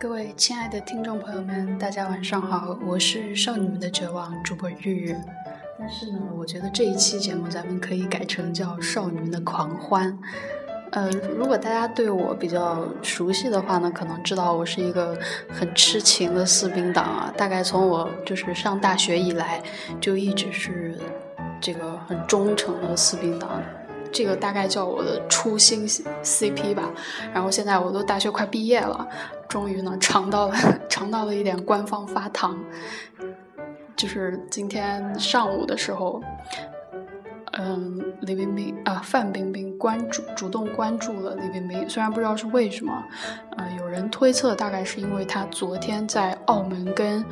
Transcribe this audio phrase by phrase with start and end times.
[0.00, 5.14] 各位亲爱的听众朋友们，大家晚上好，我是少女们的绝望主播玉玉。
[5.78, 10.18] 但是呢，我觉得这一期节目咱们可以改成叫少女们的狂欢。
[10.92, 15.14] 呃，如果大家对我比较熟悉的话呢，可能知道我是一个
[15.50, 17.34] 很痴情的四兵党啊。
[17.36, 19.62] 大概从我就是上大学以来，
[20.00, 20.98] 就一直是
[21.60, 23.62] 这个很忠诚的四兵党。
[24.12, 26.90] 这个大概叫我的初心 CP 吧，
[27.32, 29.06] 然后现在我都大学快毕业了，
[29.48, 30.54] 终于呢尝到了
[30.88, 32.58] 尝到了一点官方发糖，
[33.96, 36.20] 就是今天上午的时候，
[37.52, 43.04] 嗯，李冰冰啊，范冰冰关注主动关注了李冰冰，虽然不知道是为什么，
[43.56, 47.24] 呃，有人推测大概是因为她昨天在澳门跟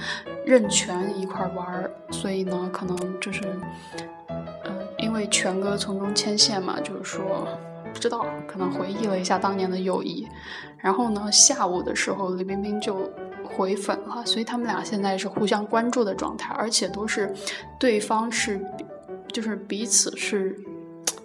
[0.45, 3.43] 任泉一块玩，所以呢，可能就是。
[5.19, 7.49] 为权哥从中牵线嘛，就是说
[7.93, 10.29] 不知道，可能回忆了一下当年的友谊。
[10.79, 13.11] 然后呢，下午的时候李冰冰就
[13.43, 17.35] 回粉了，所以他们俩现在是互相关注的状态，而且都是
[17.81, 18.65] 对方是，
[19.33, 20.57] 就是彼此是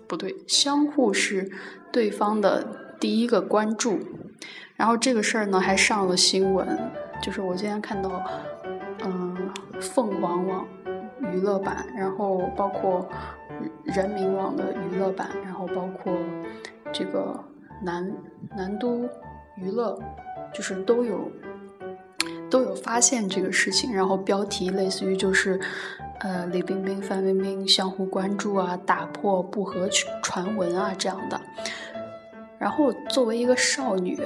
[0.07, 1.51] 不对，相互是
[1.91, 2.65] 对方的
[2.99, 3.99] 第一个关注。
[4.75, 6.67] 然后这个事儿呢还上了新闻，
[7.21, 8.23] 就是我今天看到，
[9.05, 9.37] 嗯，
[9.79, 10.65] 凤凰网
[11.31, 13.07] 娱乐版，然后包括。
[13.83, 16.13] 人民网的娱乐版，然后包括
[16.91, 17.37] 这个
[17.81, 18.11] 南
[18.55, 19.07] 南都
[19.55, 19.99] 娱乐，
[20.53, 21.31] 就是都有
[22.49, 25.59] 都有发现这个事情，然后标题类似于就是
[26.19, 29.87] 呃李冰冰、范冰冰相互关注啊，打破不和
[30.21, 31.39] 传闻啊这样的。
[32.57, 34.19] 然后作为一个少女，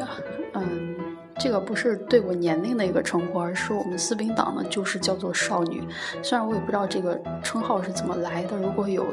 [0.53, 0.96] 嗯。
[1.39, 5.83] 这个不是对我年龄的一个称呼，而是我们四兵党呢，就是叫做少女。
[6.23, 9.05] 虽然我也不知道这个称号是怎么来的，如果有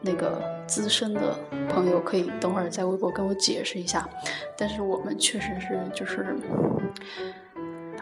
[0.00, 1.36] 那个资深的
[1.68, 4.08] 朋友，可以等会儿在微博跟我解释一下。
[4.56, 6.36] 但是我们确实是就是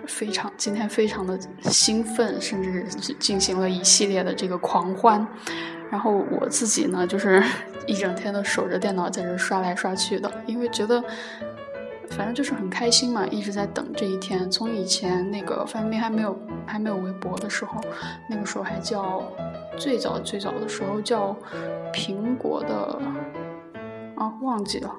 [0.06, 2.84] 非常今天非常的兴奋，甚至
[3.18, 5.26] 进行了一系列的这个狂欢。
[5.90, 7.42] 然后我自己呢，就是
[7.86, 11.02] 一整天都守着电脑在这刷来刷去的，因为觉得。
[12.16, 14.50] 反正就是很开心嘛，一直在等这一天。
[14.50, 17.80] 从以前那个范冰冰还没有还没有微博的时候，
[18.28, 19.22] 那个时候还叫
[19.78, 21.34] 最早最早的时候叫
[21.92, 23.00] 苹果的
[24.16, 24.94] 啊，忘记了，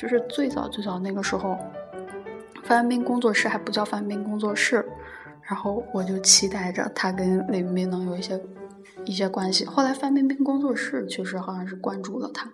[0.00, 1.56] 就是最早最早那个时候，
[2.64, 4.84] 范冰冰工作室还不叫范冰冰工作室，
[5.42, 8.40] 然后我就期待着她跟李冰能有一些
[9.04, 9.66] 一些关系。
[9.66, 12.50] 后来范冰冰工作室确实好像是关注了她，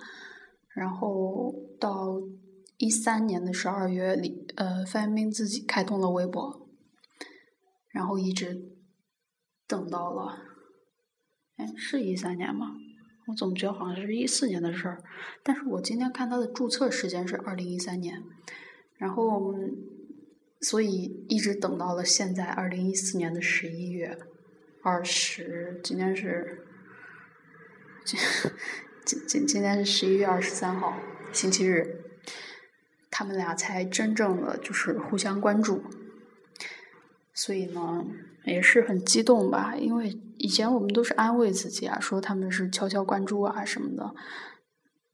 [0.74, 2.20] 然后到。
[2.76, 6.68] 一三年的十二月里，呃，范冰冰自己开通了微博，
[7.90, 8.76] 然后一直
[9.68, 10.42] 等到了，
[11.56, 12.74] 哎，是一三年吗？
[13.28, 15.02] 我总觉得好像是一四年的事儿，
[15.42, 18.22] 但是我今天看他的注册时间是二零一三年，
[18.98, 19.54] 然后，
[20.60, 24.18] 所以一直等到了现在二零一四年的十一月
[24.82, 26.66] 二十，今天是，
[28.04, 28.20] 今
[29.06, 30.98] 今今今天是十一月二十三号，
[31.32, 32.13] 星期日。
[33.16, 35.84] 他们俩才真正的就是互相关注，
[37.32, 38.04] 所以呢
[38.44, 39.76] 也是很激动吧。
[39.76, 44.12] 因为以前我们都是安慰自己啊，说他们是悄悄关注啊什么的。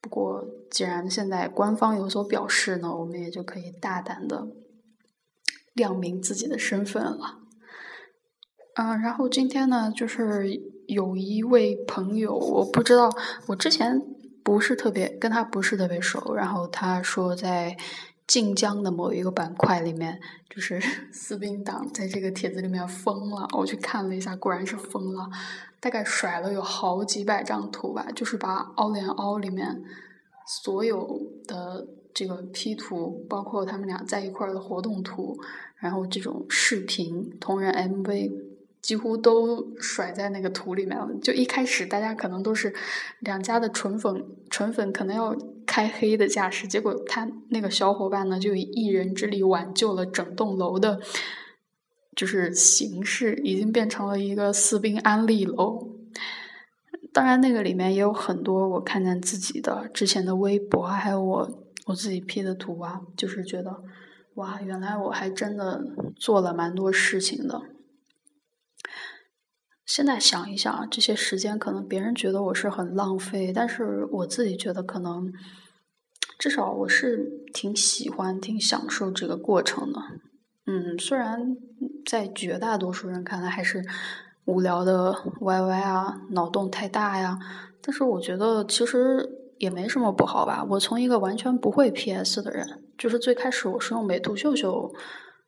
[0.00, 4.48] 不过既然现在官方有所表示呢，我们也就可以大胆的
[5.74, 7.40] 亮明自己的身份了。
[8.76, 13.10] 嗯，然后今天呢，就是有一位朋友，我不知道
[13.48, 14.00] 我之前。
[14.42, 17.76] 不是特别跟他不是特别熟，然后他说在
[18.26, 20.80] 晋江的某一个板块里面，就是
[21.12, 23.46] 四兵党在这个帖子里面疯了。
[23.56, 25.28] 我去看了一下，果然是疯了，
[25.80, 29.82] 大概甩了有好几百张图吧，就是把凹连凹里面
[30.46, 35.36] 所有的这个 P 图，包括他们俩在一块儿的活动图，
[35.76, 38.50] 然后这种视频同人 MV。
[38.82, 41.08] 几乎都甩在那个图里面了。
[41.22, 42.74] 就一开始大家可能都是
[43.20, 45.36] 两家的纯粉，纯粉可能要
[45.66, 46.66] 开黑的架势。
[46.66, 51.00] 结果他那个小伙伴呢，就以一人之力挽救了整栋楼的，
[52.16, 55.96] 就是形式已经变成了一个四兵安利楼。
[57.12, 63.82] 当然，那个里面也有很多我看见自己的之前的微博，还有我我自己 P 的图啊，就是觉得
[64.34, 65.82] 哇，原来我还真的
[66.16, 67.60] 做了蛮多事情的。
[69.90, 75.32] 现在想一想，这些时间可能别人觉得我是很浪费，但是我自己觉得可能，
[76.38, 79.98] 至少我是挺喜欢、挺享受这个过程的。
[80.66, 81.56] 嗯，虽然
[82.06, 83.84] 在绝大多数人看来还是
[84.44, 87.36] 无聊的 YY 啊，脑洞太大呀，
[87.82, 89.28] 但是我觉得其实
[89.58, 90.64] 也没什么不好吧。
[90.70, 94.94] 我从一个完全不会 PS 的人，就是最开始我是用美图秀秀。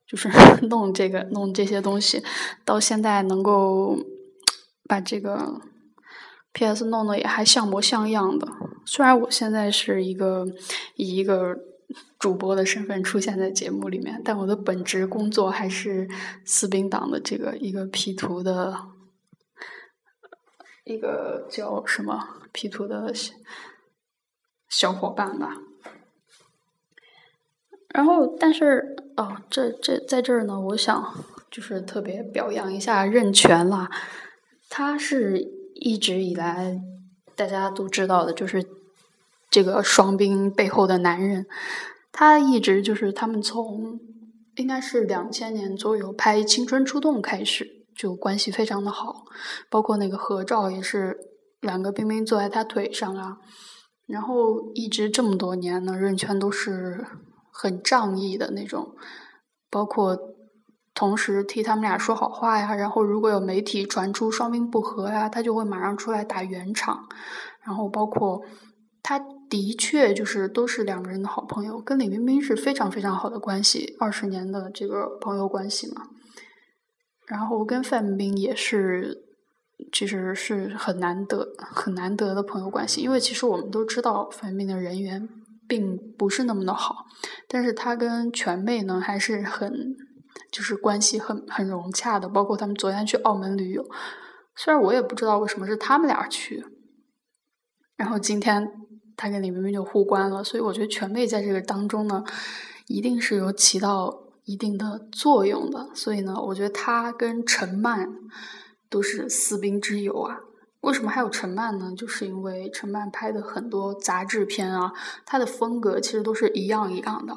[0.04, 0.28] 就是
[0.68, 2.22] 弄这个弄这些东西，
[2.66, 3.96] 到现在能够
[4.92, 5.58] 把这个
[6.52, 8.46] PS 弄得也还像模像样的。
[8.84, 10.46] 虽然我现在是一个
[10.96, 11.56] 以一个
[12.18, 16.06] 主播的身份出现在节目里面，但我的本职工作还是
[16.44, 18.88] 私兵党的这个一个 P 图的，
[20.84, 23.14] 一个叫什么 P 图的
[24.68, 25.56] 小伙伴吧。
[27.94, 33.90] 然后，但是哦，这这在这儿呢，我想就是特别表扬一下任泉啦。
[34.74, 35.38] 他是
[35.74, 36.80] 一直以来
[37.36, 38.64] 大家都知道的，就是
[39.50, 41.44] 这个双冰背后的男人。
[42.10, 44.00] 他一直就是他们从
[44.56, 49.26] 应该是两千年左右拍《青春出动》开始，就关系非常的好，
[49.68, 51.18] 包括那个合照也是
[51.60, 53.36] 两个冰冰坐在他腿上啊。
[54.06, 57.04] 然后一直这么多年呢，任泉都是。
[57.54, 58.94] 很仗义的那种，
[59.70, 60.16] 包括
[60.94, 62.74] 同时替他们俩说好话呀。
[62.74, 67.08] 然后如果有媒体传出双冰不和呀，他就会马上出来打圆场。
[67.64, 68.42] 然后包括
[69.02, 69.18] 他
[69.48, 76.02] 的确就是都是两个人的好朋友，跟李冰冰是非常非常好的关系，二十年的这个朋友关系嘛。
[77.26, 79.22] 然后跟范冰冰也是，
[79.92, 85.28] 其实是很难得、很难得的朋友关系，因为其实我们都知道范冰冰的人缘。
[85.68, 87.06] 并不是那么的好，
[87.48, 89.72] 但是他跟全妹呢还是很，
[90.52, 92.28] 就是关系很很融洽的。
[92.28, 93.84] 包括他们昨天去澳门旅游，
[94.54, 96.64] 虽然我也不知道为什么是他们俩去，
[97.96, 98.70] 然后今天
[99.16, 102.22] 他跟李冰冰就互关了，所以我觉得全妹在这个当中呢，
[102.86, 104.12] 一定是有起到
[104.44, 105.88] 一定的作用的。
[105.94, 108.08] 所以呢，我觉得他跟陈曼
[108.90, 110.38] 都是私兵之友啊。
[110.80, 111.92] 为什么还有陈曼呢？
[111.96, 114.92] 就是因为陈曼拍的很多杂志片啊，
[115.24, 117.32] 她的风格其实都是一样一样的，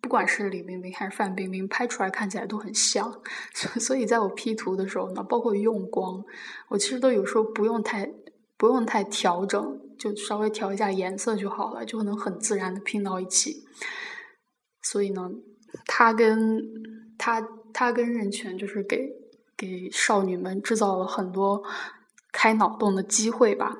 [0.00, 3.10] 不管是李冰冰还是范冰冰，拍出来看起来都很像。
[3.54, 6.24] 所所以，在我 P 图的时候呢，包括用光，
[6.68, 8.10] 我其实都有时候不用太
[8.56, 13.64] 不用太调整，就稍微调一下颜色就好了，就能很自然的拼到一起。
[14.82, 15.30] 所以呢，
[15.86, 16.62] 他跟
[17.18, 19.08] 他他跟任泉就是给
[19.56, 21.62] 给少女们制造了很多。
[22.30, 23.74] 开脑洞的机会吧。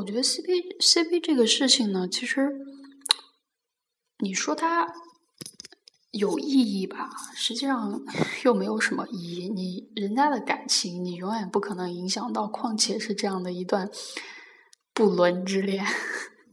[0.00, 2.48] 我觉得 CP CP 这个事情呢，其实
[4.20, 4.90] 你说它
[6.10, 8.00] 有意义吧，实际上
[8.42, 9.50] 又没有什么意义。
[9.50, 13.90] 你人家的感情，你永远不可能影响到，况且是这样的一段
[14.94, 15.84] 不伦之恋，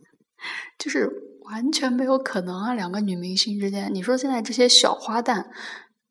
[0.78, 1.10] 就是
[1.44, 2.74] 完全没有可能啊！
[2.74, 5.46] 两个女明星之间，你说现在这些小花旦。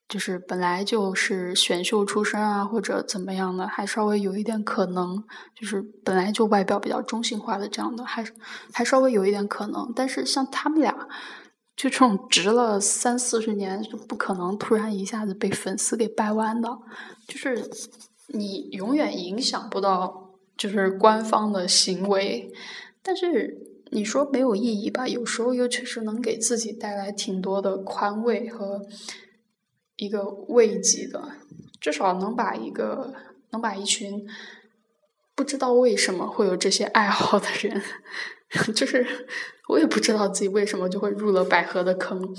[0.09, 5.25] 就是本来就是选秀出身啊，或者怎么样的，还稍微有一点可能。
[5.59, 8.25] 就是本来就外表比较中性化的这样的，还
[8.73, 9.93] 还稍微有一点可能。
[9.97, 10.93] 但是像他们俩，
[11.75, 16.79] 就这种直了三四十年，就不可能突然一下子被粉丝给掰弯的。
[17.27, 17.69] 就是
[18.29, 22.53] 你永远影响不到，就是官方的行为。
[23.03, 23.59] 但是
[23.91, 25.09] 你说没有意义吧？
[25.09, 28.87] 有时候又确实能给自己带来挺多的宽慰和。
[29.97, 31.23] 一个慰藉的，
[31.81, 33.15] 至少能把一个
[33.51, 34.27] 能把一群
[35.35, 37.83] 不知道为什么会有这些爱好的人，
[38.75, 39.07] 就是
[39.69, 42.35] 我也不知道自己为什么就会入了百合的坑，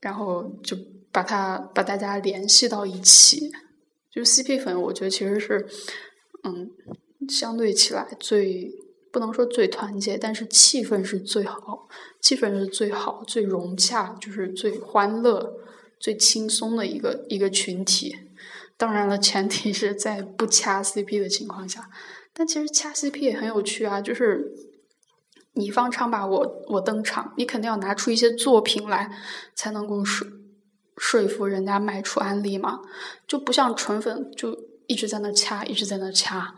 [0.00, 0.76] 然后就
[1.12, 3.50] 把他把大家联系到一起，
[4.12, 5.66] 就 CP 粉，我觉得其实是
[6.44, 6.70] 嗯，
[7.28, 8.72] 相对起来最
[9.12, 11.88] 不能说最团结，但是气氛是最好，
[12.20, 15.56] 气氛是最好最融洽，就是最欢乐。
[16.00, 18.16] 最轻松的一个一个群体，
[18.78, 21.90] 当然了，前提是在不掐 CP 的情况下。
[22.32, 24.50] 但其实掐 CP 也很有趣啊，就是
[25.52, 29.10] 你方唱罢我我登场，你肯定要拿出一些作品来，
[29.54, 30.26] 才能够说
[30.96, 32.80] 说服人家卖出安利嘛。
[33.26, 36.54] 就不像纯粉，就一直在那掐，一直在那掐。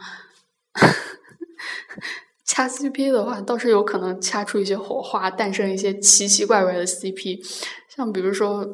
[2.46, 7.44] 掐 CP 的话，倒是有可能掐出一些火花，诞生一些奇奇怪怪的 CP，
[7.88, 8.64] 像比如说。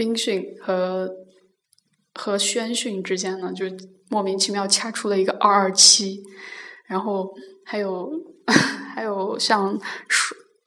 [0.00, 1.10] 冰训和
[2.14, 3.66] 和宣训之间呢，就
[4.08, 6.22] 莫名其妙掐出了一个二二七，
[6.86, 7.34] 然后
[7.66, 8.10] 还有
[8.96, 9.78] 还有像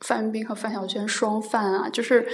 [0.01, 2.27] 范冰冰和范晓萱双范啊，就是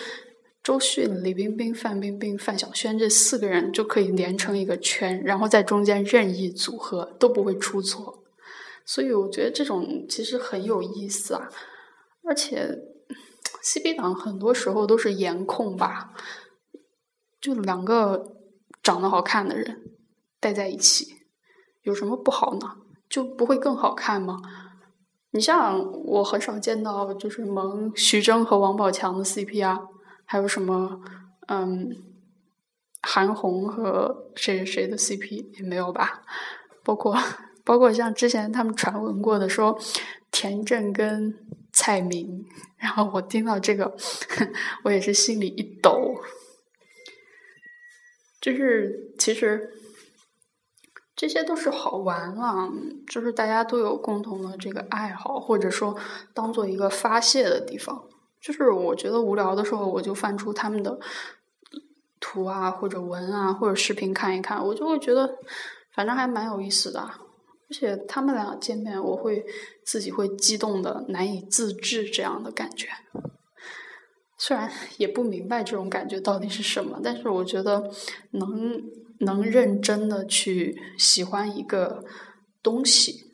[0.61, 8.13] 周迅、李冰冰、范冰冰、范晓萱这四个人就可以连成一个圈，然后在中间任意组合都不会出错，
[8.85, 11.49] 所以我觉得这种其实很有意思啊，
[12.27, 12.77] 而且
[13.63, 16.11] CP 党很多时候都是颜控吧。
[17.41, 18.35] 就两个
[18.83, 19.81] 长得好看的人
[20.39, 21.15] 待在一起，
[21.83, 22.77] 有什么不好呢？
[23.09, 24.39] 就不会更好看吗？
[25.31, 29.79] 你像我很少见到就是萌徐峥和王宝强的 CP 啊，
[30.25, 31.01] 还有什么
[31.47, 31.95] 嗯
[33.01, 36.23] 韩红和谁谁的 CP 也没有吧？
[36.83, 37.15] 包括
[37.63, 39.79] 包括像之前他们传闻过的说
[40.31, 41.33] 田震跟
[41.71, 42.45] 蔡明，
[42.77, 43.95] 然后我听到这个，
[44.83, 46.15] 我也是心里一抖。
[48.41, 49.73] 就是其实。
[51.15, 52.71] 这些都是好玩啊，
[53.09, 55.93] 就是大家都有共同的这个爱好，或者说
[56.33, 58.05] 当做一个发泄的地方。
[58.39, 60.97] 就是我觉得无聊的时候，我就翻出他们的
[62.21, 65.29] 图啊，或者文啊，或者视频看一看，我就会觉得
[65.93, 67.01] 反正还蛮有意思的。
[67.01, 69.45] 而且他们俩见面，我会
[69.83, 72.87] 自己会激动的难以自制这样的感觉。
[74.39, 77.91] 虽然 也不明白这种感觉到底是什么，但是我觉得
[78.31, 78.81] 能。
[79.21, 82.05] 能认真的去喜欢一个
[82.63, 83.25] 东西，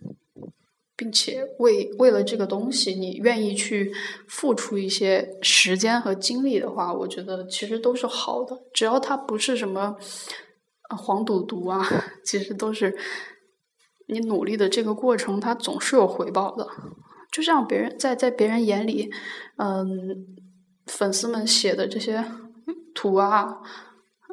[0.98, 3.94] 并且为为了这个东西，你愿意去
[4.28, 8.60] 付出一些时间和精力的话，我觉得其实都是好的。
[8.74, 9.96] 只要它不是什么
[10.90, 11.88] 黄赌毒啊，
[12.26, 12.98] 其实都是
[14.08, 16.68] 你努力的这个过程，它总是有回报的。
[17.32, 19.12] 就像别人在在别人眼里，
[19.58, 19.86] 嗯，
[20.98, 22.26] 粉丝们写的这些
[22.94, 23.62] 图啊。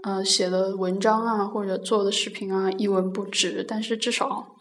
[0.04, 3.64] 呃，写的文章啊，或者做的视频啊，一文不值。
[3.68, 4.56] 但是至少，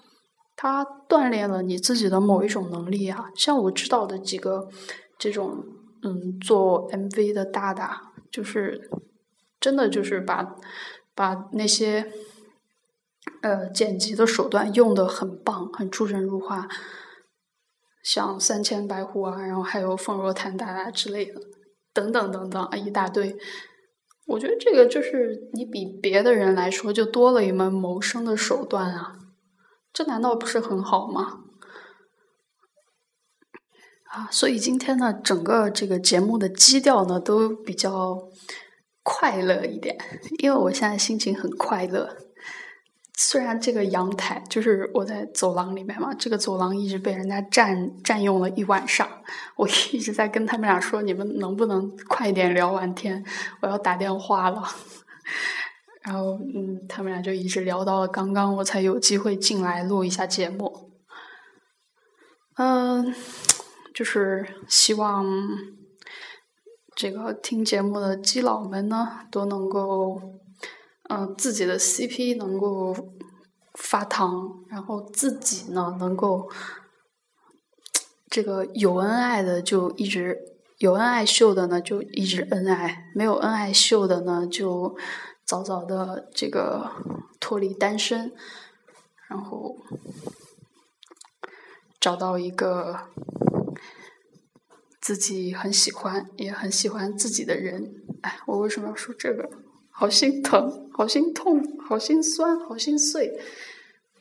[0.56, 3.32] 他锻炼了你自己的某一种能力啊。
[3.36, 4.70] 像我知道的几个
[5.18, 5.66] 这种，
[6.04, 8.88] 嗯，做 MV 的大大，就是
[9.60, 10.56] 真的就是把
[11.16, 12.12] 把那些
[13.42, 16.68] 呃剪辑的手段用的很棒，很出神入化。
[18.04, 21.42] 像三千白狐啊，然后还有凤若潭大大之类的，
[21.94, 23.38] 等等等等啊，一大堆。
[24.28, 29.18] 我觉得这个就是你比别的人来说就多了一门谋生的手段啊，
[29.92, 31.40] 这难道不是很好吗？
[34.06, 38.30] 啊，所以今天呢，整个这个节目的基调呢都比较
[39.04, 39.98] 快乐一点，
[40.40, 42.18] 因为我现在心情很快乐。
[43.24, 49.08] 虽然这个阳台就是我在走廊里面嘛，这个走廊一直被人家占占用了一晚上，
[49.56, 53.24] 我 一直在跟他们俩说，你们能不能快点聊完天，
[53.62, 54.64] 我要打电话了。
[56.02, 60.90] 然后，嗯，他们俩就一直聊到了刚刚，我才有机会进来录一下节目。
[62.58, 63.14] 嗯，
[63.94, 65.24] 就是希望
[66.96, 70.20] 这个听节目的基佬们呢，都能够。
[71.10, 72.96] 嗯，自己的 CP 能够
[73.74, 76.50] 发糖，然后自己呢能够
[78.30, 80.40] 这个有恩爱的就一直
[80.78, 84.96] 有恩爱秀的呢就一直恩爱，没有恩爱秀的呢就
[85.44, 86.90] 早早的这个
[87.42, 88.32] 脱离单身，
[89.28, 89.78] 然后
[92.00, 93.08] 找到一个
[95.02, 97.96] 自己很喜欢也很喜欢自己的人。
[98.22, 99.50] 哎，我为什么要说这个？
[100.02, 103.40] 好心疼，好心痛，好心酸，好心碎，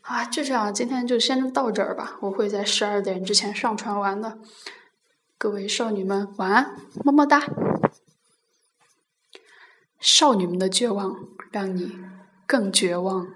[0.03, 0.27] 啊！
[0.27, 2.19] 就这样，今天就先到这儿吧。
[2.21, 4.39] 我会在十二点之前上传完的。
[5.39, 7.43] 各位少女们，晚安，么么哒。
[9.99, 11.17] 少女们的绝望，
[11.51, 11.99] 让你
[12.47, 13.29] 更绝望。